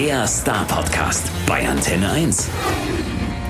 [0.00, 2.48] Der Star-Podcast bei Antenne 1.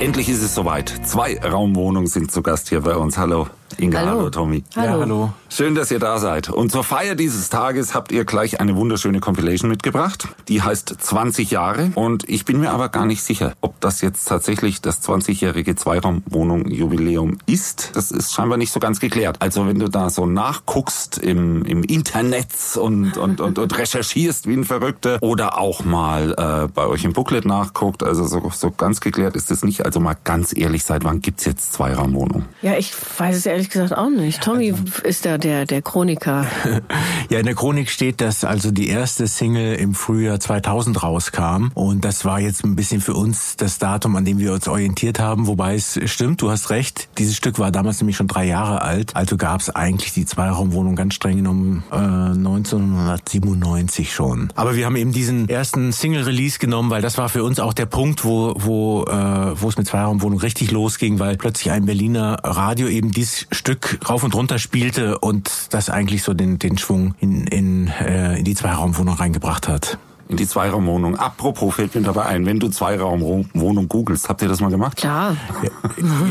[0.01, 0.93] Endlich ist es soweit.
[1.05, 3.17] Zwei Raumwohnungen sind zu Gast hier bei uns.
[3.19, 3.47] Hallo.
[3.79, 4.65] Inga, hallo, hallo Tommy.
[4.77, 4.87] Hallo.
[4.87, 5.33] Ja, hallo.
[5.53, 6.49] Schön, dass ihr da seid.
[6.49, 10.29] Und zur Feier dieses Tages habt ihr gleich eine wunderschöne Compilation mitgebracht.
[10.47, 11.91] Die heißt 20 Jahre.
[11.97, 17.39] Und ich bin mir aber gar nicht sicher, ob das jetzt tatsächlich das 20-jährige Zweiraumwohnung-Jubiläum
[17.47, 17.91] ist.
[17.95, 19.37] Das ist scheinbar nicht so ganz geklärt.
[19.41, 22.49] Also wenn du da so nachguckst im, im Internet
[22.81, 27.13] und, und, und, und recherchierst wie ein Verrückter oder auch mal äh, bei euch im
[27.13, 29.85] Booklet nachguckt, also so, so ganz geklärt ist es nicht.
[29.85, 32.47] Also mal ganz ehrlich, seit wann gibt's jetzt Zweiraumwohnungen?
[32.63, 34.43] Ja, ich weiß es ehrlich ehrlich gesagt auch nicht.
[34.43, 36.47] Tommy also, ist da der, der Chroniker.
[37.29, 41.69] ja, in der Chronik steht, dass also die erste Single im Frühjahr 2000 rauskam.
[41.75, 45.21] Und das war jetzt ein bisschen für uns das Datum, an dem wir uns orientiert
[45.21, 45.47] haben.
[45.47, 47.11] Wobei es stimmt, du hast recht.
[47.19, 49.15] Dieses Stück war damals nämlich schon drei Jahre alt.
[49.15, 54.51] Also gab es eigentlich die Zweiraumwohnung ganz streng genommen äh, 1997 schon.
[54.55, 57.85] Aber wir haben eben diesen ersten Single-Release genommen, weil das war für uns auch der
[57.85, 62.89] Punkt, wo, wo, äh, wo es mit Zweiraumwohnung richtig losging, weil plötzlich ein Berliner Radio
[62.89, 67.47] eben dieses Stück rauf und runter spielte und das eigentlich so den, den Schwung in,
[67.47, 69.99] in, äh, in die Zweiraumwohnung reingebracht hat
[70.31, 71.17] in die Zweiraumwohnung.
[71.17, 74.97] Apropos fällt mir dabei ein, wenn du Zweiraumwohnung googelst, habt ihr das mal gemacht?
[74.97, 75.37] Klar.
[75.63, 75.71] Ja,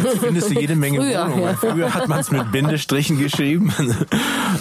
[0.03, 1.43] jetzt findest du jede Menge früher, Wohnungen.
[1.43, 1.53] Ja.
[1.55, 3.73] Früher hat man es mit Bindestrichen geschrieben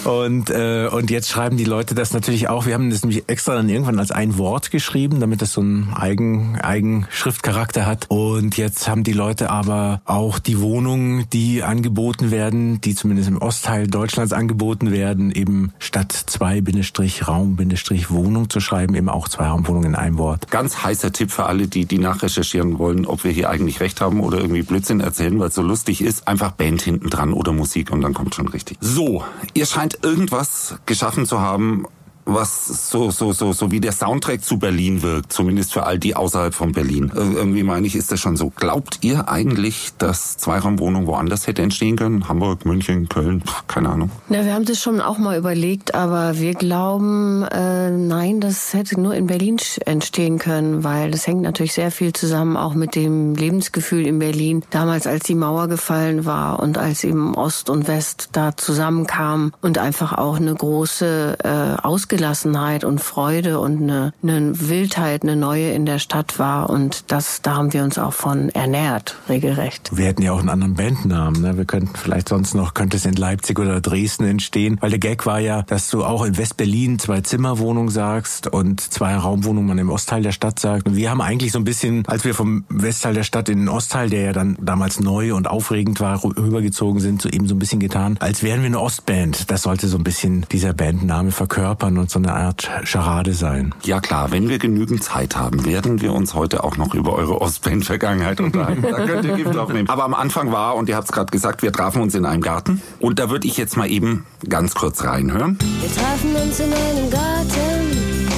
[0.03, 2.65] und äh, und jetzt schreiben die Leute das natürlich auch.
[2.65, 5.93] Wir haben das nämlich extra dann irgendwann als ein Wort geschrieben, damit das so einen
[5.93, 8.07] eigen eigen Schriftcharakter hat.
[8.09, 13.37] Und jetzt haben die Leute aber auch die Wohnungen, die angeboten werden, die zumindest im
[13.37, 19.28] Ostteil Deutschlands angeboten werden, eben statt zwei Bindestrich Raum Bindestrich Wohnung zu schreiben, eben auch
[19.29, 20.49] Zweiraumwohnungen in einem Wort.
[20.51, 24.21] Ganz heißer Tipp für alle, die, die nachrecherchieren wollen, ob wir hier eigentlich recht haben
[24.21, 26.27] oder irgendwie Blödsinn erzählen, weil es so lustig ist.
[26.27, 28.77] Einfach Band hinten dran oder Musik und dann kommt schon richtig.
[28.81, 31.85] So, ihr scheint irgendwas geschaffen zu haben,
[32.33, 36.15] was so, so, so, so wie der Soundtrack zu Berlin wirkt, zumindest für all die
[36.15, 37.11] außerhalb von Berlin.
[37.15, 38.51] Irgendwie meine ich, ist das schon so.
[38.55, 42.27] Glaubt ihr eigentlich, dass Zweiraumwohnung woanders hätte entstehen können?
[42.27, 44.11] Hamburg, München, Köln, keine Ahnung.
[44.29, 48.99] Na, wir haben das schon auch mal überlegt, aber wir glauben, äh, nein, das hätte
[48.99, 53.35] nur in Berlin entstehen können, weil das hängt natürlich sehr viel zusammen auch mit dem
[53.35, 54.63] Lebensgefühl in Berlin.
[54.69, 59.77] Damals, als die Mauer gefallen war und als eben Ost und West da zusammenkamen und
[59.77, 65.71] einfach auch eine große äh, Ausgelassenheit Ausgelassenheit und Freude und eine, eine Wildheit, eine neue
[65.71, 66.69] in der Stadt war.
[66.69, 69.91] Und das, da haben wir uns auch von ernährt, regelrecht.
[69.93, 71.41] Wir hätten ja auch einen anderen Bandnamen.
[71.41, 71.55] Ne?
[71.55, 74.77] Wir könnten vielleicht sonst noch, könnte es in Leipzig oder Dresden entstehen.
[74.81, 79.15] Weil der Gag war ja, dass du auch in West-Berlin zwei Zimmerwohnungen sagst und zwei
[79.15, 80.87] Raumwohnungen man im Ostteil der Stadt sagt.
[80.87, 83.69] Und wir haben eigentlich so ein bisschen, als wir vom Westteil der Stadt in den
[83.69, 87.59] Ostteil, der ja dann damals neu und aufregend war, rübergezogen sind, so eben so ein
[87.59, 89.49] bisschen getan, als wären wir eine Ostband.
[89.49, 93.75] Das sollte so ein bisschen dieser Bandname verkörpern und so eine Art Charade sein.
[93.83, 97.41] Ja klar, wenn wir genügend Zeit haben, werden wir uns heute auch noch über eure
[97.41, 98.81] Ostband-Vergangenheit unterhalten.
[98.81, 99.89] da könnt ihr Gift aufnehmen.
[99.89, 102.41] Aber am Anfang war, und ihr habt es gerade gesagt, wir trafen uns in einem
[102.41, 102.81] Garten.
[102.99, 105.57] Und da würde ich jetzt mal eben ganz kurz reinhören.
[105.81, 108.29] Wir trafen uns in einem Garten,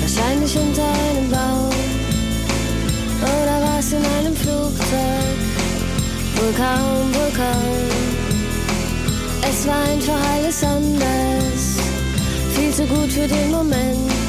[0.00, 1.70] wahrscheinlich unter einem Baum.
[3.22, 5.38] Oder war es in einem Flugzeug?
[6.36, 8.08] Wohl kaum, wohl kaum.
[9.50, 11.77] Es war einfach alles anders
[12.58, 13.98] viel zu gut für den Moment.
[14.10, 14.27] Wir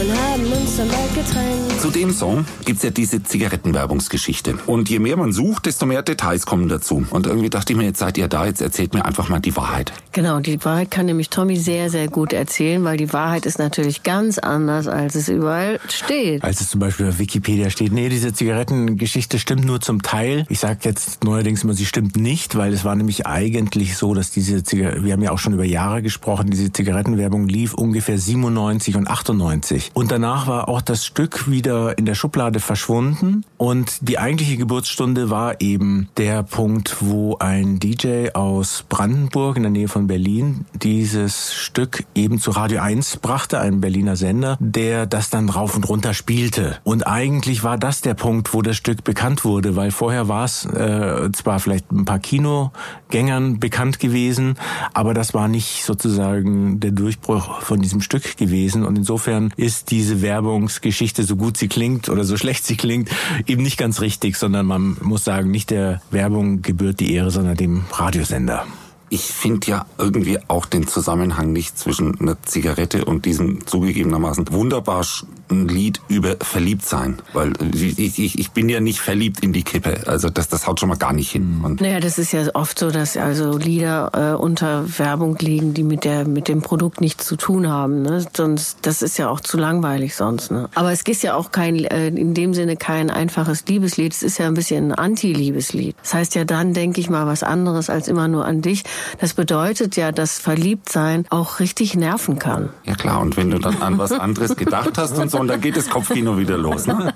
[0.00, 1.80] und haben uns dann bald getrennt.
[1.80, 4.58] Zu dem Song gibt's ja diese Zigarettenwerbungsgeschichte.
[4.66, 7.06] Und je mehr man sucht, desto mehr Details kommen dazu.
[7.10, 9.56] Und irgendwie dachte ich mir, jetzt seid ihr da, jetzt erzählt mir einfach mal die
[9.56, 9.92] Wahrheit.
[10.12, 14.02] Genau, die Wahrheit kann nämlich Tommy sehr, sehr gut erzählen, weil die Wahrheit ist natürlich
[14.02, 16.42] ganz anders, als es überall steht.
[16.44, 20.44] Als es zum Beispiel auf Wikipedia steht, nee, diese Zigarettengeschichte stimmt nur zum Teil.
[20.48, 24.30] Ich sage jetzt neuerdings immer, sie stimmt nicht, weil es war nämlich eigentlich so, dass
[24.30, 28.96] diese Zigaretten, wir haben ja auch schon über Jahre gesprochen, diese Zigarettenwerbung lief ungefähr 97
[28.96, 29.87] und 98.
[29.94, 33.44] Und danach war auch das Stück wieder in der Schublade verschwunden.
[33.56, 39.72] Und die eigentliche Geburtsstunde war eben der Punkt, wo ein DJ aus Brandenburg in der
[39.72, 45.30] Nähe von Berlin dieses Stück eben zu Radio 1 brachte, ein Berliner Sender, der das
[45.30, 46.78] dann rauf und runter spielte.
[46.84, 50.64] Und eigentlich war das der Punkt, wo das Stück bekannt wurde, weil vorher war es
[50.64, 54.56] äh, zwar vielleicht ein paar Kinogängern bekannt gewesen,
[54.94, 58.84] aber das war nicht sozusagen der Durchbruch von diesem Stück gewesen.
[58.84, 63.10] Und insofern ist ist diese Werbungsgeschichte, so gut sie klingt oder so schlecht sie klingt,
[63.46, 67.56] eben nicht ganz richtig, sondern man muss sagen, nicht der Werbung gebührt die Ehre, sondern
[67.56, 68.66] dem Radiosender.
[69.08, 75.04] Ich finde ja irgendwie auch den Zusammenhang nicht zwischen einer Zigarette und diesem zugegebenermaßen wunderbar
[75.50, 80.02] ein Lied über Verliebtsein, weil ich, ich, ich bin ja nicht verliebt in die Kippe.
[80.06, 81.60] Also das, das haut schon mal gar nicht hin.
[81.62, 85.82] Und Naja, das ist ja oft so, dass also Lieder äh, unter Werbung liegen, die
[85.82, 88.02] mit der mit dem Produkt nichts zu tun haben.
[88.02, 88.24] Ne?
[88.34, 90.50] Sonst das ist ja auch zu langweilig sonst.
[90.50, 90.68] Ne?
[90.74, 94.12] Aber es ist ja auch kein äh, in dem Sinne kein einfaches Liebeslied.
[94.12, 95.96] Es ist ja ein bisschen ein Anti-Liebeslied.
[96.02, 98.84] Das heißt ja dann denke ich mal was anderes als immer nur an dich.
[99.20, 102.70] Das bedeutet ja, dass Verliebtsein auch richtig nerven kann.
[102.84, 105.60] ja klar, und wenn du dann an was anderes gedacht hast und so, und dann
[105.60, 106.86] geht das Kopfkino wieder los.
[106.86, 107.12] Ne?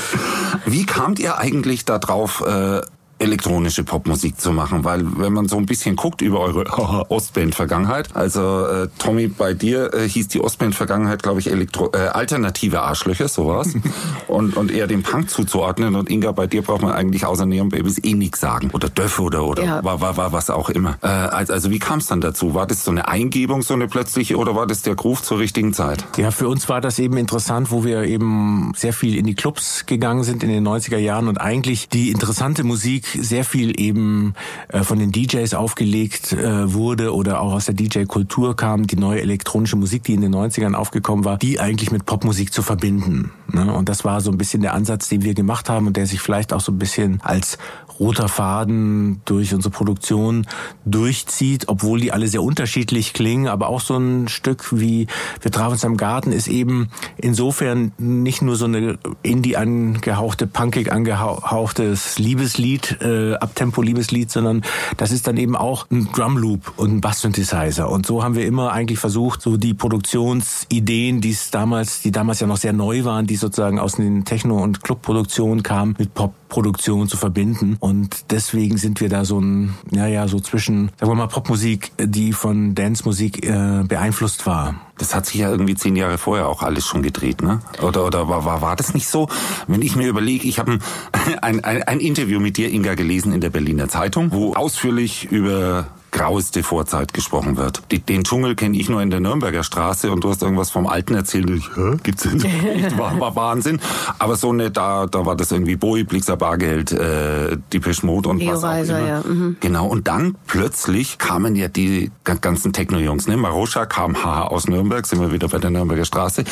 [0.66, 2.82] Wie kamt ihr eigentlich darauf, äh,
[3.22, 4.84] elektronische Popmusik zu machen?
[4.84, 6.64] Weil wenn man so ein bisschen guckt über eure
[7.10, 12.82] Ostband-Vergangenheit, also äh, Tommy, bei dir äh, hieß die Ostband-Vergangenheit, glaube ich, Elektro äh, alternative
[12.82, 13.74] Arschlöcher, sowas.
[14.28, 15.94] und, und eher dem Punk zuzuordnen.
[15.94, 18.70] Und Inga, bei dir braucht man eigentlich außer Neon Babies eh nichts sagen.
[18.72, 19.84] Oder Döff oder, oder Ja.
[19.84, 20.96] war, war, war was auch immer.
[21.02, 22.54] Äh, also, also wie kam es dann dazu?
[22.54, 25.72] War das so eine Eingebung, so eine plötzliche, oder war das der Groove zur richtigen
[25.72, 26.04] Zeit?
[26.16, 29.86] Ja, für uns war das eben interessant, wo wir eben sehr viel in die Clubs
[29.86, 34.34] gegangen sind in den 90er Jahren und eigentlich die interessante Musik sehr viel eben
[34.68, 39.20] äh, von den DJs aufgelegt äh, wurde oder auch aus der DJ-Kultur kam, die neue
[39.20, 43.32] elektronische Musik, die in den 90ern aufgekommen war, die eigentlich mit Popmusik zu verbinden.
[43.48, 43.72] Ne?
[43.72, 46.20] Und das war so ein bisschen der Ansatz, den wir gemacht haben und der sich
[46.20, 47.58] vielleicht auch so ein bisschen als
[47.98, 50.46] roter Faden durch unsere Produktion
[50.84, 55.06] durchzieht, obwohl die alle sehr unterschiedlich klingen, aber auch so ein Stück wie
[55.40, 60.92] Wir trafen uns am Garten ist eben insofern nicht nur so eine Indie angehauchte, punkig
[60.92, 64.62] angehauchtes Liebeslied, äh, Abtempo-Liebeslied, sondern
[64.96, 67.90] das ist dann eben auch ein Drumloop und ein Bass-Synthesizer.
[67.90, 72.40] Und so haben wir immer eigentlich versucht, so die Produktionsideen, die es damals, die damals
[72.40, 76.14] ja noch sehr neu waren, die sozusagen aus den Techno- und Clubproduktionen kamen, mit
[76.52, 77.76] Pop-Produktion zu verbinden.
[77.80, 81.92] Und deswegen sind wir da so ein, ja, ja, so zwischen, sagen wir mal, Popmusik,
[81.98, 84.74] die von Dance-Musik äh, beeinflusst war.
[84.98, 87.60] Das hat sich ja irgendwie zehn Jahre vorher auch alles schon gedreht, ne?
[87.80, 89.28] Oder oder war war, war das nicht so?
[89.66, 90.78] Wenn ich mir überlege, ich habe
[91.40, 95.86] ein, ein, ein Interview mit dir, Inga, gelesen in der Berliner Zeitung, wo ausführlich über
[96.12, 97.82] graueste Vorzeit gesprochen wird.
[97.90, 100.86] Die, den Dschungel kenne ich nur in der Nürnberger Straße und du hast irgendwas vom
[100.86, 101.50] Alten erzählt.
[101.50, 101.96] Ich, Hä?
[102.02, 102.36] Gibt's denn?
[102.36, 102.98] nicht?
[102.98, 103.80] war, war Wahnsinn.
[104.18, 108.38] Aber so eine, da, da war das irgendwie Bowie, Blixer Bargeld, äh, Depeche Mode und
[108.38, 109.08] Leo was auch Reiser, immer.
[109.08, 109.56] ja, mhm.
[109.60, 113.26] Genau, und dann plötzlich kamen ja die ga- ganzen Techno-Jungs.
[113.26, 113.36] Ne?
[113.36, 116.44] Maroscha kam haha aus Nürnberg, sind wir wieder bei der Nürnberger Straße.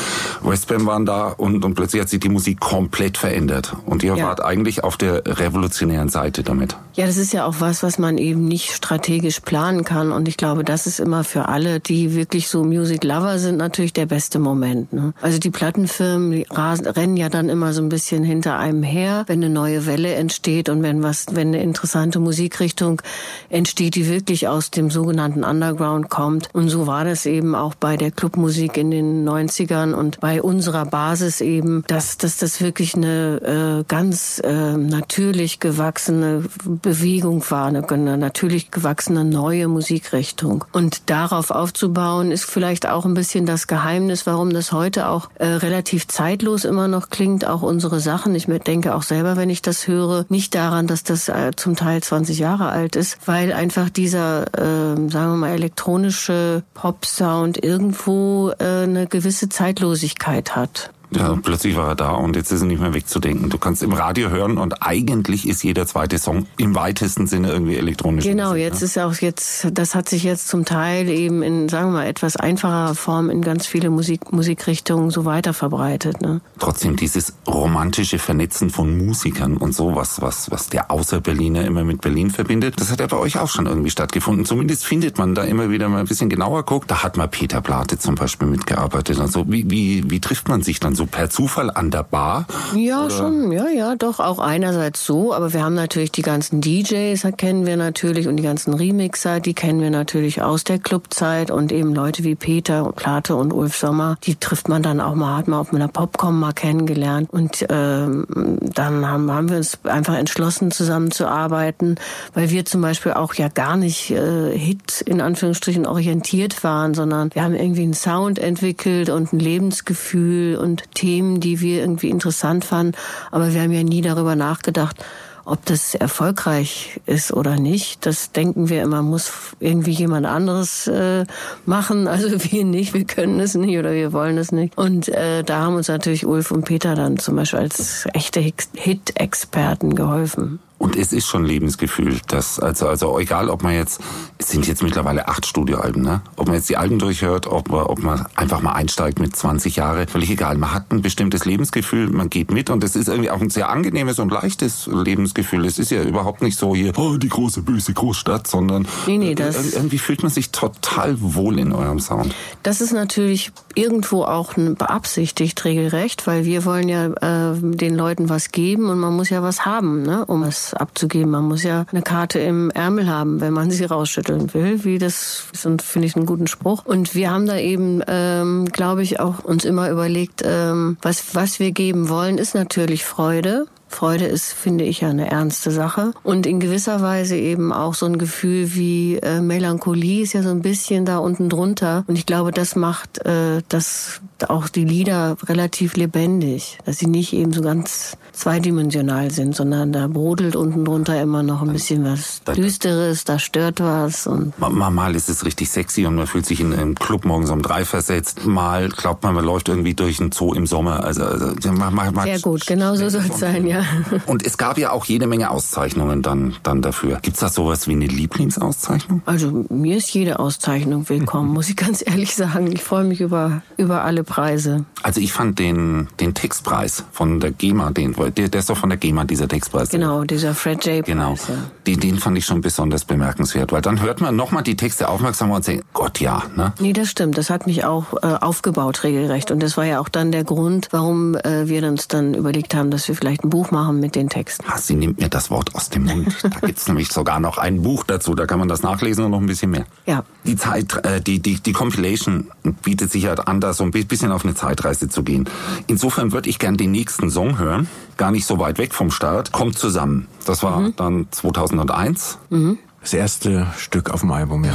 [0.42, 3.76] Westbam waren da und, und plötzlich hat sich die Musik komplett verändert.
[3.86, 4.26] Und ihr Ja.
[4.28, 6.76] wart eigentlich auf der revolutionären Seite damit.
[6.94, 10.12] Ja, das ist ja auch was, was man eben nicht strategisch planen kann.
[10.12, 13.92] Und ich glaube, das ist immer für alle, die wirklich so Music Lover sind, natürlich
[13.92, 14.92] der beste Moment.
[14.92, 15.12] Ne?
[15.20, 19.24] Also die Plattenfirmen die rasen, rennen ja dann immer so ein bisschen hinter einem her,
[19.26, 23.02] wenn eine neue Welle entsteht und wenn was, wenn eine interessante Musikrichtung
[23.48, 26.48] entsteht, die wirklich aus dem sogenannten Underground kommt.
[26.52, 30.86] Und so war das eben auch bei der Clubmusik in den 90ern und bei unserer
[30.86, 37.84] Basis eben, dass, dass das wirklich eine äh, ganz äh, natürlich gewachsene Bewegung war, eine,
[37.88, 40.66] eine natürlich gewachsene neue Musikrichtung.
[40.72, 45.46] Und darauf aufzubauen, ist vielleicht auch ein bisschen das Geheimnis, warum das heute auch äh,
[45.46, 48.34] relativ zeitlos immer noch klingt, auch unsere Sachen.
[48.34, 52.02] Ich denke auch selber, wenn ich das höre, nicht daran, dass das äh, zum Teil
[52.02, 58.82] 20 Jahre alt ist, weil einfach dieser, äh, sagen wir mal, elektronische Pop-Sound irgendwo äh,
[58.82, 60.90] eine gewisse Zeitlosigkeit hat.
[61.12, 63.50] Ja, und plötzlich war er da und jetzt ist er nicht mehr wegzudenken.
[63.50, 67.76] Du kannst im Radio hören und eigentlich ist jeder zweite Song im weitesten Sinne irgendwie
[67.76, 68.24] elektronisch.
[68.24, 68.84] Genau, Musik, jetzt ne?
[68.84, 72.36] ist auch jetzt, das hat sich jetzt zum Teil eben in, sagen wir mal, etwas
[72.36, 76.20] einfacherer Form in ganz viele Musik, Musikrichtungen so weiter verbreitet.
[76.22, 76.40] Ne?
[76.58, 82.30] Trotzdem dieses romantische Vernetzen von Musikern und sowas, was, was der Außerberliner immer mit Berlin
[82.30, 84.44] verbindet, das hat ja bei euch auch schon irgendwie stattgefunden.
[84.44, 86.90] Zumindest findet man da immer wieder mal ein bisschen genauer guckt.
[86.90, 89.18] Da hat mal Peter Plate zum Beispiel mitgearbeitet.
[89.18, 92.46] Also wie, wie, wie trifft man sich dann so per Zufall an der Bar?
[92.74, 97.26] Ja, schon, ja, ja, doch, auch einerseits so, aber wir haben natürlich die ganzen DJs,
[97.36, 101.50] kennen wir natürlich, und die ganzen Remixer, die kennen wir natürlich aus der Clubzeit.
[101.50, 105.36] Und eben Leute wie Peter, Plate und Ulf Sommer, die trifft man dann auch mal,
[105.36, 107.30] hat man auf einer Popcom mal kennengelernt.
[107.30, 108.26] Und ähm,
[108.60, 111.96] dann haben, haben wir uns einfach entschlossen, zusammenzuarbeiten,
[112.34, 117.34] weil wir zum Beispiel auch ja gar nicht äh, Hit in Anführungsstrichen orientiert waren, sondern
[117.34, 120.56] wir haben irgendwie einen Sound entwickelt und ein Lebensgefühl.
[120.56, 122.96] Und Themen, die wir irgendwie interessant fanden.
[123.30, 124.96] Aber wir haben ja nie darüber nachgedacht,
[125.44, 131.24] Ob das erfolgreich ist oder nicht, das denken wir immer, muss irgendwie jemand anderes äh,
[131.66, 132.06] machen.
[132.06, 134.76] Also wir nicht, wir können es nicht oder wir wollen es nicht.
[134.76, 139.94] Und äh, da haben uns natürlich Ulf und Peter dann zum Beispiel als echte Hit-Experten
[139.94, 140.60] geholfen.
[140.80, 142.20] Und es ist schon Lebensgefühl.
[142.26, 144.00] Das, also, also egal, ob man jetzt,
[144.38, 146.22] es sind jetzt mittlerweile acht Studioalben, ne?
[146.36, 149.76] Ob man jetzt die Alben durchhört, ob man, ob man einfach mal einsteigt mit 20
[149.76, 150.56] Jahren, völlig egal.
[150.56, 153.68] Man hat ein bestimmtes Lebensgefühl, man geht mit und es ist irgendwie auch ein sehr
[153.68, 155.66] angenehmes und leichtes Lebensgefühl.
[155.66, 159.34] Es ist ja überhaupt nicht so hier, oh, die große böse Großstadt, sondern nee, nee,
[159.34, 162.34] das irgendwie fühlt man sich total wohl in eurem Sound.
[162.62, 167.08] Das ist natürlich irgendwo auch beabsichtigt regelrecht, weil wir wollen ja
[167.52, 171.30] äh, den Leuten was geben und man muss ja was haben, ne, um es abzugeben.
[171.30, 174.84] Man muss ja eine Karte im Ärmel haben, wenn man sie rausschütteln will.
[174.84, 176.84] Wie das finde ich einen guten Spruch.
[176.84, 181.58] Und wir haben da eben, ähm, glaube ich, auch uns immer überlegt, ähm, was was
[181.58, 183.66] wir geben wollen, ist natürlich Freude.
[183.90, 186.12] Freude ist, finde ich, ja eine ernste Sache.
[186.22, 190.50] Und in gewisser Weise eben auch so ein Gefühl wie äh, Melancholie ist ja so
[190.50, 192.04] ein bisschen da unten drunter.
[192.06, 197.32] Und ich glaube, das macht äh, das auch die Lieder relativ lebendig, dass sie nicht
[197.32, 202.42] eben so ganz zweidimensional sind, sondern da brodelt unten drunter immer noch ein bisschen was
[202.56, 204.26] Düsteres, da stört was.
[204.26, 207.50] Und mal, mal ist es richtig sexy und man fühlt sich in einem Club morgens
[207.50, 208.46] um drei versetzt.
[208.46, 211.04] Mal glaubt man, man läuft irgendwie durch einen Zoo im Sommer.
[211.04, 213.79] Also, also mal, mal, mal Sehr gut, genau so soll es sein, ja.
[214.26, 217.18] Und es gab ja auch jede Menge Auszeichnungen dann, dann dafür.
[217.22, 219.22] Gibt's da sowas wie eine Lieblingsauszeichnung?
[219.26, 222.70] Also mir ist jede Auszeichnung willkommen, muss ich ganz ehrlich sagen.
[222.72, 224.84] Ich freue mich über, über alle Preise.
[225.02, 228.88] Also ich fand den, den Textpreis von der GEMA, den, der, der ist doch von
[228.88, 229.90] der GEMA, dieser Textpreis.
[229.90, 231.04] Genau, dieser Fred J.
[231.04, 231.06] Preis.
[231.06, 231.34] Genau.
[231.34, 231.54] Ja.
[231.86, 235.50] Den, den fand ich schon besonders bemerkenswert, weil dann hört man nochmal die Texte aufmerksam
[235.50, 236.42] und sagt, Gott ja.
[236.56, 236.72] Ne?
[236.80, 237.38] Nee, das stimmt.
[237.38, 239.50] Das hat mich auch äh, aufgebaut regelrecht.
[239.50, 242.90] Und das war ja auch dann der Grund, warum äh, wir uns dann überlegt haben,
[242.90, 244.64] dass wir vielleicht ein Buch machen mit den Texten.
[244.68, 246.36] Ah, sie nimmt mir das Wort aus dem Mund.
[246.50, 249.40] Da gibt's nämlich sogar noch ein Buch dazu, da kann man das nachlesen und noch
[249.40, 249.86] ein bisschen mehr.
[250.06, 250.24] Ja.
[250.44, 252.50] Die Zeit, äh, die, die, die Compilation
[252.82, 255.48] bietet sich halt an, da so ein bisschen auf eine Zeitreise zu gehen.
[255.86, 259.52] Insofern würde ich gern den nächsten Song hören, gar nicht so weit weg vom Start,
[259.52, 260.26] kommt zusammen.
[260.44, 260.96] Das war mhm.
[260.96, 262.38] dann 2001.
[262.50, 262.78] Mhm.
[263.00, 264.74] Das erste Stück auf dem Album, ja.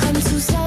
[0.00, 0.65] Komm zusammen.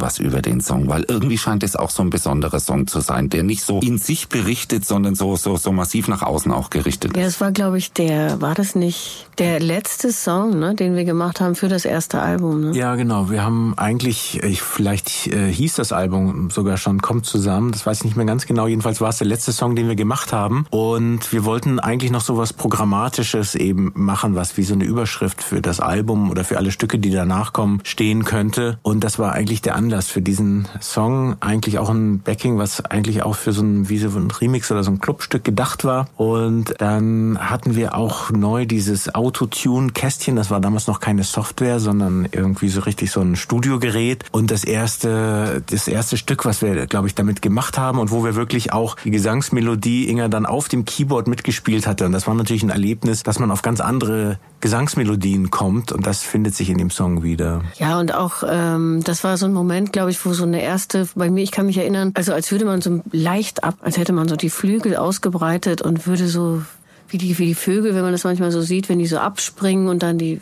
[0.00, 3.00] Bisschen was über den Song, weil irgendwie scheint es auch so ein besonderer Song zu
[3.00, 6.70] sein, der nicht so in sich berichtet, sondern so so so massiv nach außen auch
[6.70, 7.18] gerichtet ist.
[7.18, 11.04] Ja, das war glaube ich der war das nicht der letzte Song, ne, den wir
[11.04, 12.76] gemacht haben für das erste Album, ne?
[12.76, 17.72] Ja, genau, wir haben eigentlich ich, vielleicht äh, hieß das Album sogar schon kommt zusammen,
[17.72, 19.96] das weiß ich nicht mehr ganz genau, jedenfalls war es der letzte Song, den wir
[19.96, 20.66] gemacht haben.
[20.70, 25.42] Und wir wollten eigentlich noch so was programmatisches eben machen, was wie so eine Überschrift
[25.42, 28.78] für das Album oder für alle Stücke, die danach kommen, stehen könnte.
[28.82, 31.36] Und das war eigentlich eigentlich der Anlass für diesen Song.
[31.40, 34.82] Eigentlich auch ein Backing, was eigentlich auch für so ein, wie so ein Remix oder
[34.82, 36.08] so ein Clubstück gedacht war.
[36.16, 40.36] Und dann hatten wir auch neu dieses Autotune-Kästchen.
[40.36, 44.24] Das war damals noch keine Software, sondern irgendwie so richtig so ein Studiogerät.
[44.32, 48.24] Und das erste, das erste Stück, was wir, glaube ich, damit gemacht haben und wo
[48.24, 52.06] wir wirklich auch die Gesangsmelodie Inga dann auf dem Keyboard mitgespielt hatte.
[52.06, 56.22] Und das war natürlich ein Erlebnis, dass man auf ganz andere Gesangsmelodien kommt und das
[56.22, 57.62] findet sich in dem Song wieder.
[57.78, 61.08] Ja, und auch ähm, das war so ein Moment, glaube ich, wo so eine erste,
[61.14, 64.12] bei mir, ich kann mich erinnern, also als würde man so leicht ab, als hätte
[64.12, 66.62] man so die Flügel ausgebreitet und würde so
[67.10, 69.88] wie die, wie die Vögel, wenn man das manchmal so sieht, wenn die so abspringen
[69.88, 70.40] und dann die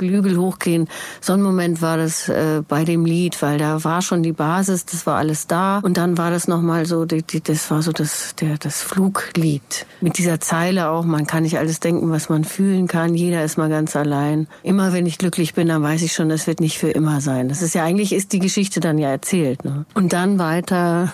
[0.00, 0.88] Flügel hochgehen.
[1.20, 4.86] So ein Moment war das äh, bei dem Lied, weil da war schon die Basis,
[4.86, 7.92] das war alles da und dann war das nochmal so, die, die, das war so
[7.92, 9.84] das, der, das Fluglied.
[10.00, 13.58] Mit dieser Zeile auch, man kann nicht alles denken, was man fühlen kann, jeder ist
[13.58, 14.48] mal ganz allein.
[14.62, 17.50] Immer wenn ich glücklich bin, dann weiß ich schon, das wird nicht für immer sein.
[17.50, 19.66] Das ist ja eigentlich, ist die Geschichte dann ja erzählt.
[19.66, 19.84] Ne?
[19.92, 21.12] Und dann weiter.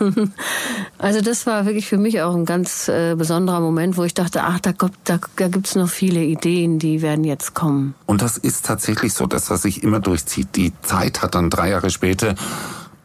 [0.99, 4.45] also das war wirklich für mich auch ein ganz äh, besonderer Moment, wo ich dachte,
[4.45, 4.73] ach, da,
[5.05, 7.95] da, da gibt's noch viele Ideen, die werden jetzt kommen.
[8.07, 10.49] Und das ist tatsächlich so, dass das sich immer durchzieht.
[10.57, 12.35] Die Zeit hat dann drei Jahre später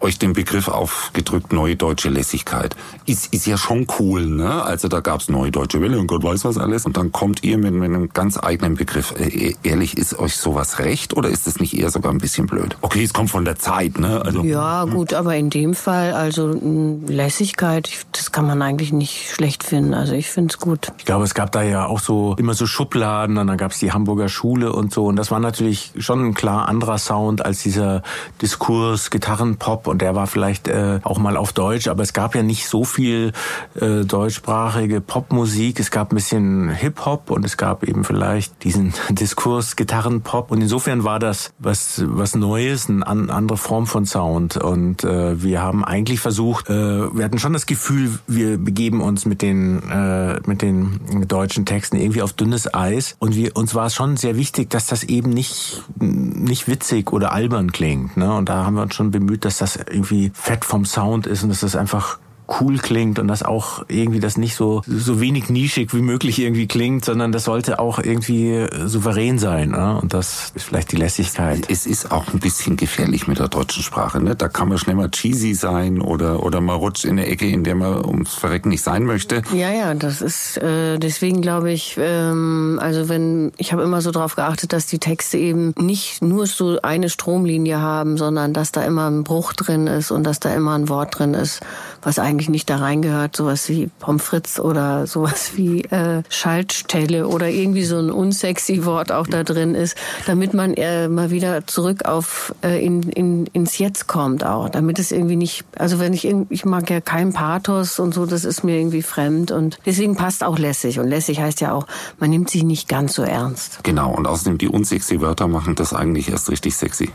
[0.01, 2.75] euch den Begriff aufgedrückt, neue deutsche Lässigkeit.
[3.05, 4.63] Ist, ist ja schon cool, ne?
[4.63, 6.86] Also da gab's neue deutsche Welle und Gott weiß was alles.
[6.86, 9.13] Und dann kommt ihr mit, mit einem ganz eigenen Begriff.
[9.20, 12.75] Äh, ehrlich, ist euch sowas recht oder ist es nicht eher sogar ein bisschen blöd?
[12.81, 14.22] Okay, es kommt von der Zeit, ne?
[14.24, 19.29] Also, Ja, gut, aber in dem Fall, also mh, Lässigkeit, das kann man eigentlich nicht
[19.31, 19.93] schlecht finden.
[19.93, 20.91] Also ich finde es gut.
[20.98, 23.79] Ich glaube, es gab da ja auch so immer so Schubladen und dann gab es
[23.79, 25.05] die Hamburger Schule und so.
[25.05, 28.01] Und das war natürlich schon ein klar anderer Sound als dieser
[28.41, 32.43] Diskurs, Gitarrenpop und der war vielleicht äh, auch mal auf Deutsch, aber es gab ja
[32.43, 33.33] nicht so viel
[33.75, 35.79] äh, deutschsprachige Popmusik.
[35.79, 40.51] Es gab ein bisschen Hip-Hop und es gab eben vielleicht diesen Diskurs, Gitarrenpop.
[40.51, 44.57] Und insofern war das was, was Neues, eine an, andere Form von Sound.
[44.57, 49.25] Und äh, wir haben eigentlich versucht, äh, wir hatten schon das Gefühl, wir begeben uns
[49.25, 53.15] mit den, äh, mit den deutschen Texten irgendwie auf dünnes Eis.
[53.19, 57.33] Und wir, uns war es schon sehr wichtig, dass das eben nicht, nicht witzig oder
[57.33, 58.15] albern klingt.
[58.15, 58.33] Ne?
[58.33, 61.50] Und da haben wir uns schon bemüht, dass das irgendwie fett vom Sound ist und
[61.50, 62.19] dass das einfach
[62.60, 66.67] cool klingt und das auch irgendwie das nicht so so wenig nischig wie möglich irgendwie
[66.67, 69.72] klingt, sondern das sollte auch irgendwie souverän sein.
[69.72, 70.00] Ne?
[70.01, 71.65] Und das ist vielleicht die Lässigkeit.
[71.70, 74.22] Es ist auch ein bisschen gefährlich mit der deutschen Sprache.
[74.22, 74.36] Ne?
[74.36, 77.63] Da kann man schnell mal cheesy sein oder, oder mal rutscht in eine Ecke, in
[77.63, 79.41] der man ums Verrecken nicht sein möchte.
[79.53, 84.12] Ja, ja, das ist äh, deswegen glaube ich, ähm, also wenn ich habe immer so
[84.12, 88.84] darauf geachtet, dass die Texte eben nicht nur so eine Stromlinie haben, sondern dass da
[88.84, 91.62] immer ein Bruch drin ist und dass da immer ein Wort drin ist,
[92.01, 97.50] was eigentlich nicht da reingehört, sowas wie Pommes frites oder sowas wie äh, Schaltstelle oder
[97.50, 99.95] irgendwie so ein unsexy Wort auch da drin ist,
[100.25, 105.00] damit man äh, mal wieder zurück auf äh, in, in, ins Jetzt kommt auch, damit
[105.00, 108.63] es irgendwie nicht, also wenn ich ich mag ja kein Pathos und so, das ist
[108.63, 111.88] mir irgendwie fremd und deswegen passt auch lässig und lässig heißt ja auch,
[112.19, 113.79] man nimmt sich nicht ganz so ernst.
[113.83, 117.12] Genau, und außerdem die unsexy Wörter machen das eigentlich erst richtig sexy.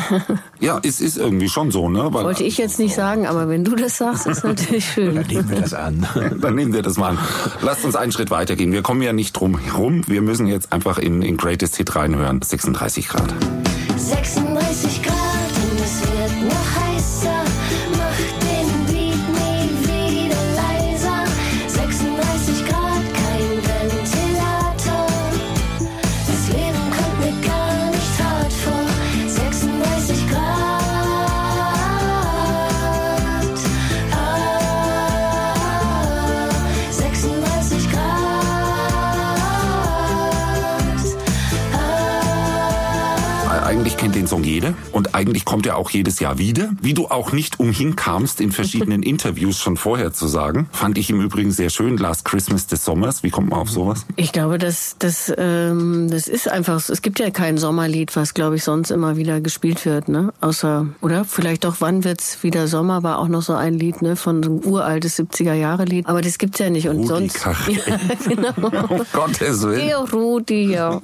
[0.60, 2.08] ja, es ist irgendwie schon so, ne?
[2.12, 5.14] Weil, Wollte ich jetzt nicht sagen, aber wenn du das sagst, ist natürlich schön.
[5.14, 6.06] Nehmen wir das an.
[6.40, 7.18] Dann nehmen wir das mal an.
[7.62, 8.72] Lasst uns einen Schritt weitergehen.
[8.72, 10.02] Wir kommen ja nicht drum herum.
[10.06, 12.42] Wir müssen jetzt einfach in, in Greatest Hit reinhören.
[12.42, 13.34] 36 Grad.
[13.96, 14.55] 36
[44.36, 46.70] Song jeder und eigentlich kommt er auch jedes Jahr wieder.
[46.82, 51.08] Wie du auch nicht umhin kamst, in verschiedenen Interviews schon vorher zu sagen, fand ich
[51.08, 51.96] im Übrigen sehr schön.
[51.96, 53.22] Last Christmas des Sommers.
[53.22, 54.04] Wie kommt man auf sowas?
[54.16, 56.92] Ich glaube, das, das, ähm, das ist einfach, so.
[56.92, 60.34] es gibt ja kein Sommerlied, was, glaube ich, sonst immer wieder gespielt wird, ne?
[60.42, 61.24] Außer, oder?
[61.24, 64.16] Vielleicht doch, wann wird's wieder Sommer, war auch noch so ein Lied, ne?
[64.16, 66.06] Von so einem uraltes 70er-Jahre-Lied.
[66.06, 66.88] Aber das gibt's ja nicht.
[66.88, 67.46] Und Rudi sonst.
[67.66, 67.96] Ja,
[68.28, 68.52] genau.
[68.90, 69.88] Um Gottes Willen.
[69.88, 71.00] Ja, Rudi, ja.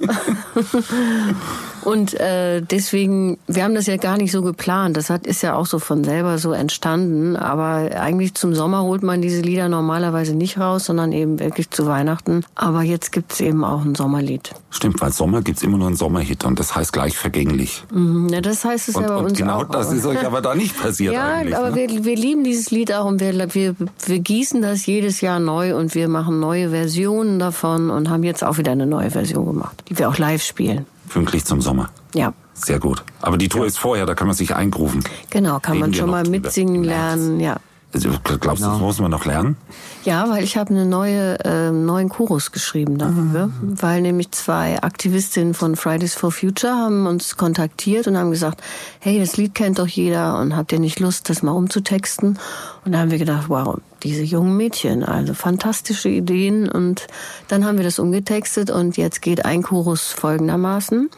[1.85, 4.95] Und äh, deswegen, wir haben das ja gar nicht so geplant.
[4.97, 7.35] Das hat, ist ja auch so von selber so entstanden.
[7.35, 11.85] Aber eigentlich zum Sommer holt man diese Lieder normalerweise nicht raus, sondern eben wirklich zu
[11.85, 12.43] Weihnachten.
[12.55, 14.51] Aber jetzt gibt's eben auch ein Sommerlied.
[14.69, 17.83] Stimmt, weil Sommer gibt's immer nur einen Sommerhit und das heißt gleich vergänglich.
[17.91, 19.65] Mhm, Ja, das heißt es Und, ja bei und uns genau auch.
[19.65, 21.55] das aber- ist euch aber da nicht passiert ja, eigentlich.
[21.57, 21.75] aber ne?
[21.75, 25.75] wir, wir lieben dieses Lied auch und wir, wir, wir gießen das jedes Jahr neu
[25.75, 29.83] und wir machen neue Versionen davon und haben jetzt auch wieder eine neue Version gemacht,
[29.89, 30.85] die wir auch live spielen.
[31.09, 31.89] Pünktlich zum Sommer.
[32.15, 33.03] Ja, Sehr gut.
[33.21, 35.03] Aber die Tour ist vorher, da kann man sich eingrufen.
[35.29, 37.57] genau, kann Reden man schon mal mitsingen lernen, ja.
[37.93, 39.55] Also, glaubst du, das muss man noch lernen?
[40.03, 45.53] Ja, weil ich habe eine neue äh, neuen Chorus geschrieben dafür, weil nämlich zwei Aktivistinnen
[45.53, 48.63] von Fridays for Future haben uns kontaktiert und haben gesagt,
[48.99, 52.39] hey, das Lied kennt doch jeder und habt ihr nicht Lust, das mal umzutexten?
[52.83, 57.07] Und da haben wir gedacht, wow, diese jungen Mädchen, also fantastische Ideen und
[57.47, 61.09] dann haben wir das umgetextet und jetzt geht ein Chorus folgendermaßen.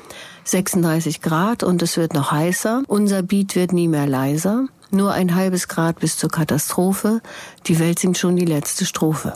[0.44, 2.84] 36 Grad und es wird noch heißer.
[2.88, 4.68] Unser Beat wird nie mehr leiser.
[4.92, 7.22] Nur ein halbes Grad bis zur Katastrophe.
[7.66, 9.34] Die Welt singt schon die letzte Strophe.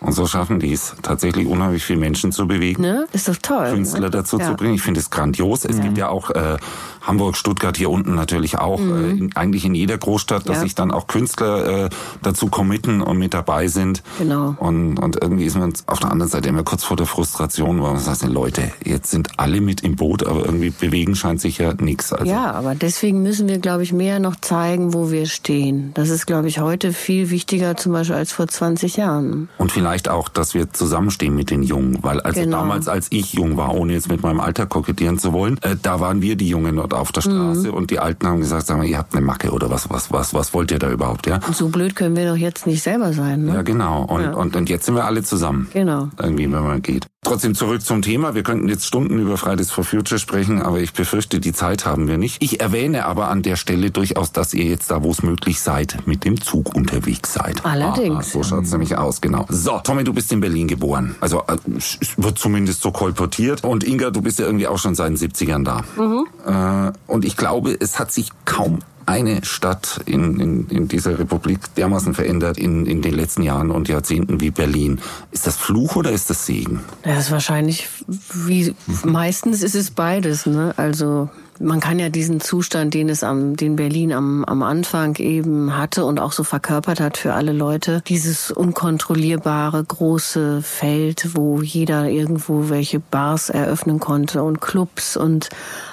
[0.00, 2.82] Und so schaffen die es, tatsächlich unheimlich viele Menschen zu bewegen.
[2.82, 3.06] Ne?
[3.12, 3.70] Ist doch toll.
[3.72, 4.10] Künstler ne?
[4.10, 4.46] dazu ja.
[4.46, 4.74] zu bringen.
[4.74, 5.64] Ich finde es grandios.
[5.64, 6.56] Es gibt ja auch äh,
[7.00, 10.62] Hamburg, Stuttgart hier unten natürlich auch, äh, in, eigentlich in jeder Großstadt, dass Mhm.
[10.62, 11.88] Sich dann auch Künstler äh,
[12.22, 14.02] dazu committen und mit dabei sind.
[14.18, 14.56] Genau.
[14.58, 17.92] Und, und irgendwie ist man auf der anderen Seite immer kurz vor der Frustration, weil
[17.92, 21.74] man sagt, Leute, jetzt sind alle mit im Boot, aber irgendwie bewegen scheint sich ja
[21.74, 22.12] nichts.
[22.12, 25.92] Also, Ja, aber deswegen müssen wir, glaube ich, mehr noch zeigen, wo wir stehen.
[25.94, 29.48] Das ist, glaube ich, heute viel wichtiger zum Beispiel als vor 20 Jahren.
[29.58, 32.58] Und vielleicht vielleicht auch, dass wir zusammenstehen mit den Jungen, weil also Genau.
[32.58, 35.98] damals, als ich jung war, ohne jetzt mit meinem Alter kokettieren zu wollen, äh, da
[35.98, 38.84] waren wir die Jungen dort auf der Straße und die Alten haben gesagt, sag mal,
[38.86, 41.40] ihr habt eine Macke oder was, was, was, was wollt ihr da überhaupt, ja?
[41.52, 43.54] So blöd können wir doch jetzt nicht selber sein, ne?
[43.54, 44.02] Ja, genau.
[44.04, 44.32] Und, Ja.
[44.34, 45.68] und, und jetzt sind wir alle zusammen.
[45.72, 46.08] Genau.
[46.20, 47.06] Irgendwie, wenn man geht.
[47.24, 48.34] Trotzdem zurück zum Thema.
[48.34, 52.06] Wir könnten jetzt Stunden über Fridays for Future sprechen, aber ich befürchte, die Zeit haben
[52.06, 52.42] wir nicht.
[52.42, 56.06] Ich erwähne aber an der Stelle durchaus, dass ihr jetzt da, wo es möglich seid,
[56.06, 57.64] mit dem Zug unterwegs seid.
[57.66, 58.14] Allerdings.
[58.14, 59.46] Aha, so schaut's nämlich aus, genau.
[59.48, 61.16] So, Tommy, du bist in Berlin geboren.
[61.20, 63.64] Also äh, es wird zumindest so kolportiert.
[63.64, 66.88] Und Inga, du bist ja irgendwie auch schon seit den 70ern da.
[66.88, 71.74] Äh, und ich glaube, es hat sich kaum eine Stadt in, in, in dieser Republik
[71.76, 75.00] dermaßen verändert in, in den letzten Jahren und Jahrzehnten wie Berlin.
[75.32, 76.80] Ist das Fluch oder ist das Segen?
[77.02, 80.74] Das ist wahrscheinlich, wie meistens ist es beides, ne?
[80.76, 85.76] Also man kann ja diesen Zustand, den es am, den Berlin am, am Anfang eben
[85.76, 92.08] hatte und auch so verkörpert hat für alle Leute, dieses unkontrollierbare große Feld, wo jeder
[92.08, 95.48] irgendwo welche Bars eröffnen konnte und Clubs und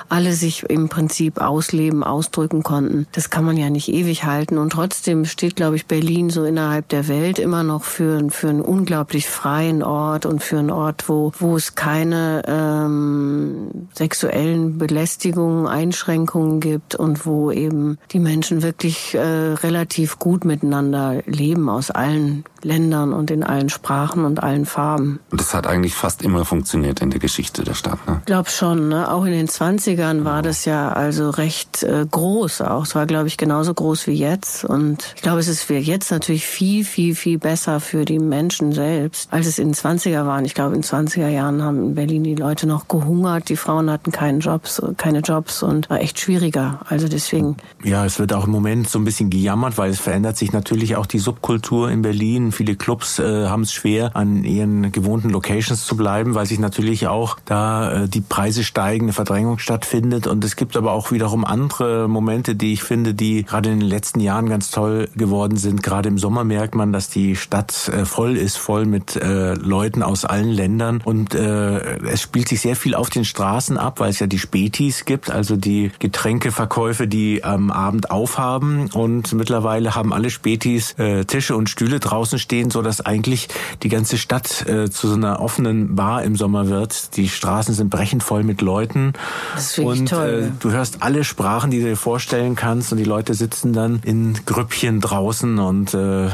[0.10, 3.08] alle sich im Prinzip ausleben, ausdrücken konnten.
[3.12, 4.58] Das kann man ja nicht ewig halten.
[4.58, 8.62] Und trotzdem steht, glaube ich, Berlin so innerhalb der Welt immer noch für, für einen
[8.62, 16.60] unglaublich freien Ort und für einen Ort, wo, wo es keine ähm, sexuellen Belästigungen, Einschränkungen
[16.60, 23.14] gibt und wo eben die Menschen wirklich äh, relativ gut miteinander leben aus allen Ländern
[23.14, 25.20] und in allen Sprachen und allen Farben.
[25.32, 28.06] Und das hat eigentlich fast immer funktioniert in der Geschichte der Stadt.
[28.08, 28.18] Ne?
[28.20, 29.12] Ich glaube schon, ne?
[29.12, 32.84] Auch in den 20ern war das ja also recht äh, groß auch.
[32.84, 34.66] Es war, glaube ich, genauso groß wie jetzt.
[34.66, 39.32] Und ich glaube, es ist jetzt natürlich viel, viel, viel besser für die Menschen selbst,
[39.32, 40.44] als es in den 20er waren.
[40.46, 43.92] Ich glaube, in den 20er Jahren haben in Berlin die Leute noch gehungert, die Frauen
[43.92, 46.80] hatten keinen Jobs, keine Jobs und war echt schwieriger.
[46.90, 50.38] Also deswegen, Ja, es wird auch im Moment so ein bisschen gejammert, weil es verändert
[50.38, 52.52] sich natürlich auch die Subkultur in Berlin.
[52.56, 57.08] Viele Clubs äh, haben es schwer, an ihren gewohnten Locations zu bleiben, weil sich natürlich
[57.08, 60.26] auch da äh, die Preise steigen, eine Verdrängung stattfindet.
[60.26, 63.90] Und es gibt aber auch wiederum andere Momente, die ich finde, die gerade in den
[63.90, 65.84] letzten Jahren ganz toll geworden sind.
[65.84, 70.02] Gerade im Sommer merkt man, dass die Stadt äh, voll ist, voll mit äh, Leuten
[70.02, 71.02] aus allen Ländern.
[71.04, 74.40] Und äh, es spielt sich sehr viel auf den Straßen ab, weil es ja die
[74.40, 78.90] Spätis gibt, also die Getränkeverkäufe, die am Abend aufhaben.
[78.94, 83.50] Und mittlerweile haben alle Spätis äh, Tische und Stühle draußen stehen, so dass eigentlich
[83.84, 87.18] die ganze Stadt äh, zu so einer offenen Bar im Sommer wird.
[87.18, 89.14] Die Straßen sind brechend voll mit Leuten.
[89.56, 92.92] Das ist wirklich und toll, Äh, du hörst alle Sprachen, die du dir vorstellen kannst.
[92.92, 95.60] Und die Leute sitzen dann in Grüppchen draußen.
[95.60, 96.30] Und äh, äh,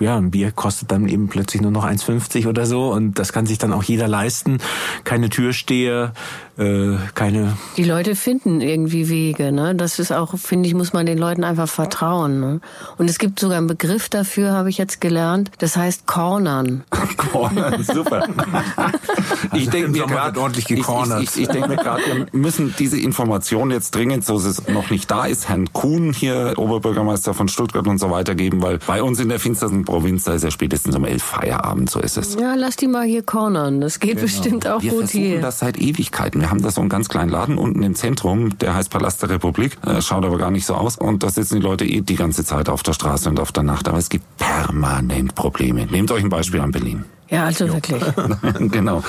[0.00, 2.92] ja, ein Bier kostet dann eben plötzlich nur noch 1,50 oder so.
[2.92, 4.58] Und das kann sich dann auch jeder leisten.
[5.04, 6.12] Keine Türsteher,
[6.58, 9.52] äh, keine die Leute finden irgendwie Wege.
[9.52, 9.74] Ne?
[9.74, 12.40] Das ist auch, finde ich, muss man den Leuten einfach vertrauen.
[12.40, 12.60] Ne?
[12.98, 15.21] Und es gibt sogar einen Begriff dafür, habe ich jetzt gelernt.
[15.58, 16.84] Das heißt Cornern.
[17.16, 18.26] Corner, super.
[19.54, 21.22] ich denke Im mir gerade, ordentlich ich, gecornert.
[21.22, 24.68] ich, ich, ich denke mir gerade, wir müssen diese Information jetzt dringend, so dass es
[24.68, 28.78] noch nicht da ist, Herrn Kuhn hier, Oberbürgermeister von Stuttgart und so weiter geben, weil
[28.86, 32.16] bei uns in der finstersten Provinz, da ist ja spätestens um elf Feierabend, so ist
[32.16, 32.34] es.
[32.34, 33.80] Ja, lass die mal hier cornern.
[33.80, 35.40] Das geht bestimmt auch Wir gut versuchen hier.
[35.40, 36.40] das seit Ewigkeiten.
[36.40, 39.30] Wir haben da so einen ganz kleinen Laden unten im Zentrum, der heißt Palast der
[39.30, 40.96] Republik, äh, schaut aber gar nicht so aus.
[40.96, 43.62] Und da sitzen die Leute eh die ganze Zeit auf der Straße und auf der
[43.62, 43.88] Nacht.
[43.88, 45.01] Aber es gibt permanent
[45.34, 45.86] Probleme.
[45.86, 47.04] Nehmt euch ein Beispiel an Berlin.
[47.32, 48.02] Ja, also wirklich.
[48.70, 49.02] genau.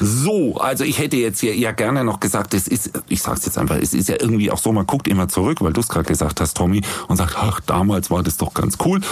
[0.00, 3.58] So, also ich hätte jetzt hier ja gerne noch gesagt, es ist, ich sag's jetzt
[3.58, 6.06] einfach, es ist ja irgendwie auch so, man guckt immer zurück, weil du es gerade
[6.06, 9.02] gesagt hast, Tommy, und sagt, ach, damals war das doch ganz cool.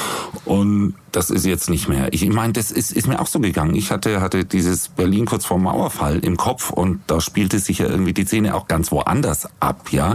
[0.46, 2.08] Und das ist jetzt nicht mehr.
[2.12, 3.74] Ich meine, das ist, ist mir auch so gegangen.
[3.74, 7.78] Ich hatte, hatte dieses Berlin kurz vor dem Mauerfall im Kopf und da spielte sich
[7.78, 10.14] ja irgendwie die Szene auch ganz woanders ab, ja.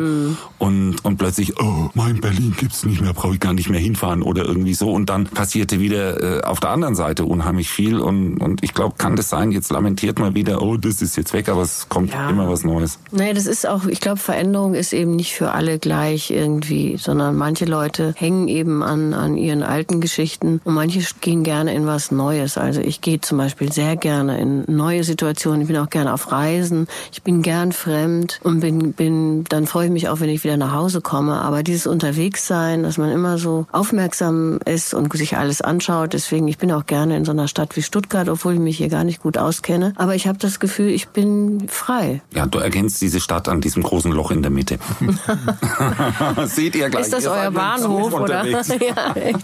[0.57, 4.21] Und, und plötzlich, oh, mein Berlin gibt's nicht mehr, brauche ich gar nicht mehr hinfahren
[4.23, 4.91] oder irgendwie so.
[4.91, 8.95] Und dann passierte wieder äh, auf der anderen Seite unheimlich viel und, und ich glaube,
[8.97, 12.11] kann das sein, jetzt lamentiert man wieder, oh, das ist jetzt weg, aber es kommt
[12.13, 12.29] Ja.
[12.29, 12.99] immer was Neues.
[13.11, 17.37] Nee, das ist auch, ich glaube, Veränderung ist eben nicht für alle gleich irgendwie, sondern
[17.37, 20.88] manche Leute hängen eben an, an ihren alten Geschichten und manche
[21.21, 22.57] gehen gerne in was Neues.
[22.57, 25.61] Also ich gehe zum Beispiel sehr gerne in neue Situationen.
[25.61, 26.87] Ich bin auch gerne auf Reisen.
[27.11, 30.57] Ich bin gern fremd und bin, bin, dann freue ich mich auch, wenn ich wieder
[30.57, 31.41] nach Hause komme.
[31.41, 36.13] Aber dieses Unterwegssein, dass man immer so aufmerksam ist und sich alles anschaut.
[36.13, 38.89] Deswegen, ich bin auch gerne in so einer Stadt wie Stuttgart, obwohl ich mich hier
[38.89, 39.93] gar nicht gut auskenne.
[39.95, 42.21] Aber ich habe das Gefühl, ich bin frei.
[42.33, 44.79] Ja, du erkennst diese Stadt an diesem großen Loch in der Mitte.
[46.45, 47.05] Seht ihr gleich.
[47.05, 48.45] Ist das ihr euer Bahnhof oder?
[48.45, 49.39] ja, echt.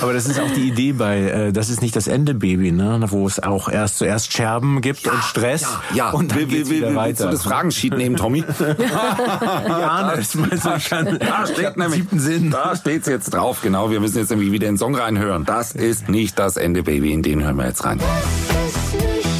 [0.00, 2.72] Aber das ist ist auch die Idee bei äh, Das ist nicht das Ende, Baby,
[2.72, 3.00] ne?
[3.08, 5.62] wo es auch erst zuerst Scherben gibt und Stress.
[5.62, 6.10] Ja, ja.
[6.10, 7.24] Und dann will, will, will, wieder willst weiter.
[7.26, 8.44] du das Fragensheet nehmen, Tommy?
[8.78, 11.18] ja, das ich schon.
[11.18, 12.50] Da steht nämlich, siebten Sinn.
[12.50, 13.90] da steht's jetzt drauf, genau.
[13.90, 15.44] Wir müssen jetzt nämlich wieder in den Song reinhören.
[15.44, 17.12] Das ist nicht das Ende, Baby.
[17.12, 18.00] In den hören wir jetzt rein.
[18.00, 19.33] ist nicht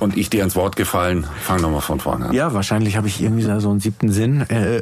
[0.00, 1.26] Und ich dir ins Wort gefallen.
[1.42, 2.34] Fang nochmal von vorne an.
[2.34, 4.42] Ja, wahrscheinlich habe ich irgendwie da so einen siebten Sinn.
[4.48, 4.80] Äh,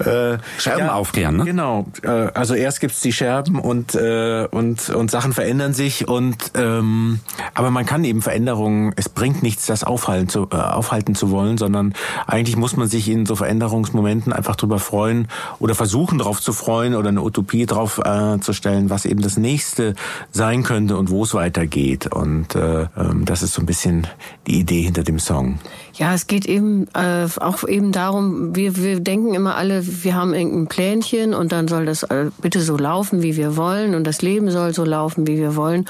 [0.00, 1.44] äh, Scherben aufkehren, ne?
[1.44, 1.86] Genau.
[2.02, 7.20] Äh, also erst gibt's die Scherben und äh, und und Sachen verändern sich und ähm,
[7.54, 8.92] aber man kann eben Veränderungen.
[8.96, 11.94] Es bringt nichts, das aufhalten zu äh, aufhalten zu wollen, sondern
[12.26, 15.28] eigentlich muss man sich in so Veränderungsmomenten einfach drüber freuen
[15.58, 19.36] oder versuchen darauf zu freuen oder eine Utopie drauf äh, zu stellen, was eben das
[19.36, 19.94] nächste
[20.30, 22.06] sein könnte und wo es weitergeht.
[22.06, 24.06] Und äh, ähm, das ist so ein bisschen
[24.46, 25.58] die Idee hinter dem Song.
[25.94, 30.34] Ja, es geht eben äh, auch eben darum, wir, wir denken immer alle, wir haben
[30.34, 34.22] irgendein Plänchen und dann soll das äh, bitte so laufen, wie wir wollen und das
[34.22, 35.86] Leben soll so laufen, wie wir wollen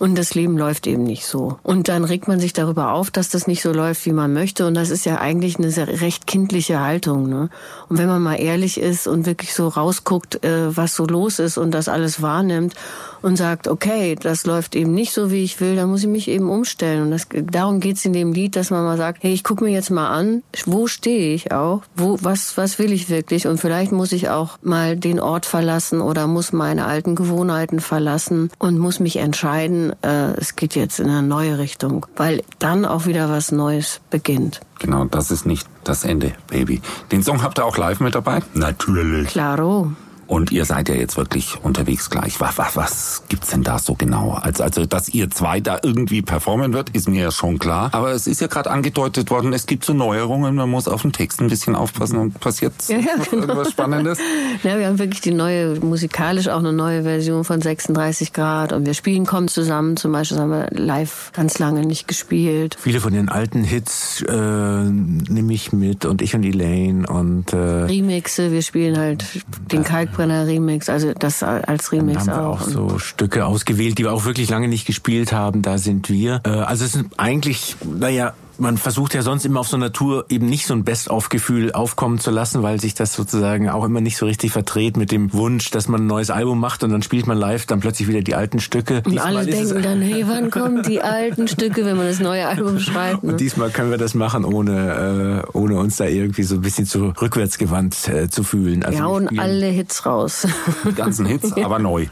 [0.00, 1.58] und das Leben läuft eben nicht so.
[1.62, 4.66] Und dann regt man sich darüber auf, dass das nicht so läuft, wie man möchte
[4.66, 7.28] und das ist ja eigentlich eine recht kindliche Haltung.
[7.28, 7.50] Ne?
[7.88, 11.58] Und wenn man mal ehrlich ist und wirklich so rausguckt, äh, was so los ist
[11.58, 12.74] und das alles wahrnimmt
[13.22, 16.28] und sagt, okay, das läuft eben nicht so, wie ich will, dann muss ich mich
[16.28, 17.02] eben umstellen.
[17.02, 19.70] Und das, darum geht's in dem Lied, dass man mal sagt, hey, ich gucke mir
[19.70, 23.46] jetzt mal an, wo stehe ich auch, wo, was, was will ich wirklich?
[23.46, 28.50] Und vielleicht muss ich auch mal den Ort verlassen oder muss meine alten Gewohnheiten verlassen
[28.58, 33.06] und muss mich entscheiden, äh, es geht jetzt in eine neue Richtung, weil dann auch
[33.06, 34.60] wieder was Neues beginnt.
[34.78, 36.80] Genau, das ist nicht das Ende, Baby.
[37.12, 38.40] Den Song habt ihr auch live mit dabei?
[38.54, 39.28] Natürlich.
[39.28, 39.92] Claro.
[40.30, 42.40] Und ihr seid ja jetzt wirklich unterwegs gleich.
[42.40, 44.38] Was, was, was gibt's denn da so genau?
[44.40, 47.88] Also, also, dass ihr zwei da irgendwie performen wird, ist mir ja schon klar.
[47.90, 51.10] Aber es ist ja gerade angedeutet worden, es gibt so Neuerungen, man muss auf den
[51.10, 53.42] Text ein bisschen aufpassen und passiert Ja, ja, genau.
[53.42, 54.18] irgendwas Spannendes?
[54.62, 58.84] Ja, wir haben wirklich die neue, musikalisch auch eine neue Version von 36 Grad und
[58.84, 59.96] wir spielen kommen zusammen.
[59.96, 62.76] Zum Beispiel haben wir live ganz lange nicht gespielt.
[62.78, 67.56] Viele von den alten Hits äh, nehme ich mit und ich und Elaine und äh,
[67.56, 69.24] Remixe, wir spielen halt
[69.72, 69.82] den
[70.20, 72.60] Kalkbrenner Remix, also das als dann Remix haben wir auch.
[72.60, 75.62] auch so Stücke ausgewählt, die wir auch wirklich lange nicht gespielt haben.
[75.62, 76.40] Da sind wir.
[76.44, 80.26] Äh, also es sind eigentlich, naja, man versucht ja sonst immer auf so einer Tour
[80.28, 84.16] eben nicht so ein Best-of-Gefühl aufkommen zu lassen, weil sich das sozusagen auch immer nicht
[84.16, 87.26] so richtig verdreht mit dem Wunsch, dass man ein neues Album macht und dann spielt
[87.26, 88.98] man live dann plötzlich wieder die alten Stücke.
[89.04, 92.46] und Diesmal alle denken dann, hey, wann kommen die alten Stücke, wenn man das neue
[92.46, 93.24] Album schreibt?
[93.24, 93.32] Ne?
[93.32, 96.86] Und diesmal können wir das machen, ohne, äh, ohne uns da irgendwie so ein bisschen
[96.86, 98.82] zu rückwärtsgewandt äh, zu fühlen.
[98.84, 100.46] Also hauen spielen- alle Hits raus.
[100.88, 102.06] Die ganzen Hits, aber neu.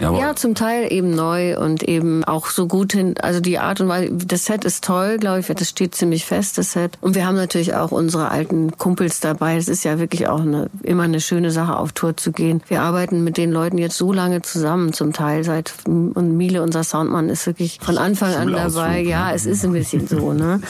[0.00, 0.20] Jawohl.
[0.20, 3.14] Ja, zum Teil eben neu und eben auch so gut hin.
[3.20, 6.56] Also die Art und Weise, das Set ist toll, glaube ich, das steht ziemlich fest,
[6.56, 6.98] das Set.
[7.00, 9.56] Und wir haben natürlich auch unsere alten Kumpels dabei.
[9.56, 12.62] Es ist ja wirklich auch eine, immer eine schöne Sache, auf Tour zu gehen.
[12.68, 16.84] Wir arbeiten mit den Leuten jetzt so lange zusammen, zum Teil seit, und Miele, unser
[16.84, 19.02] Soundmann, ist wirklich von Anfang an dabei.
[19.02, 19.08] ne?
[19.08, 20.60] Ja, es ist ein bisschen so, ne?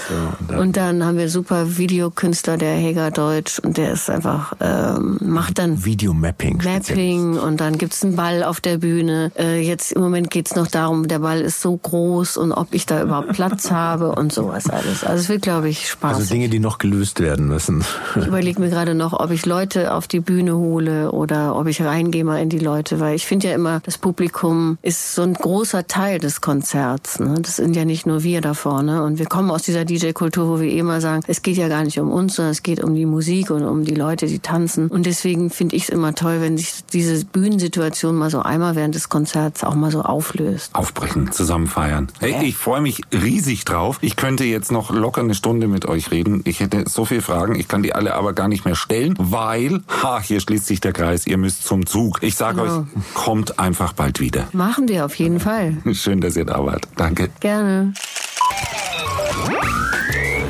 [0.59, 5.59] Und dann haben wir super Videokünstler, der Heger Deutsch, und der ist einfach, ähm, macht
[5.59, 6.63] dann Videomapping.
[6.65, 9.33] Mapping und dann gibt's einen Ball auf der Bühne.
[9.39, 12.87] Äh, jetzt im Moment geht's noch darum, der Ball ist so groß und ob ich
[12.87, 14.94] da überhaupt Platz habe und sowas alles.
[15.03, 16.17] Also es wird, glaube ich, Spaß.
[16.17, 17.85] Also Dinge, die noch gelöst werden müssen.
[18.17, 21.83] ich überlege mir gerade noch, ob ich Leute auf die Bühne hole oder ob ich
[21.83, 25.35] reingehe mal in die Leute, weil ich finde ja immer, das Publikum ist so ein
[25.35, 27.19] großer Teil des Konzerts.
[27.19, 27.41] Ne?
[27.41, 30.61] Das sind ja nicht nur wir da vorne und wir kommen aus dieser DJ-Kultur, wo
[30.61, 32.95] wir eh immer sagen, es geht ja gar nicht um uns, sondern es geht um
[32.95, 34.89] die Musik und um die Leute, die tanzen.
[34.89, 38.95] Und deswegen finde ich es immer toll, wenn sich diese Bühnensituation mal so einmal während
[38.95, 40.75] des Konzerts auch mal so auflöst.
[40.75, 42.09] Aufbrechen, zusammen feiern.
[42.21, 43.99] Hey, ich freue mich riesig drauf.
[44.01, 46.43] Ich könnte jetzt noch locker eine Stunde mit euch reden.
[46.45, 49.81] Ich hätte so viele Fragen, ich kann die alle aber gar nicht mehr stellen, weil,
[50.03, 52.19] ha, hier schließt sich der Kreis, ihr müsst zum Zug.
[52.23, 52.79] Ich sage Genau.
[52.81, 54.47] euch, kommt einfach bald wieder.
[54.53, 55.77] Machen wir auf jeden Fall.
[55.93, 56.87] Schön, dass ihr da wart.
[56.97, 57.31] Danke.
[57.41, 57.95] Gerne.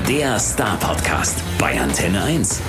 [0.09, 2.61] Der Star Podcast bei Antenne 1.